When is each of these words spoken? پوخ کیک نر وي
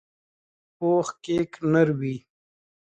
پوخ 0.77 1.07
کیک 1.23 1.51
نر 1.71 1.89
وي 1.99 2.15